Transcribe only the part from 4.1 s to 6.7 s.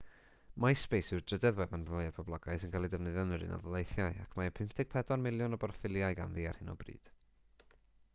ac mae 54 miliwn o broffiliau ganddi ar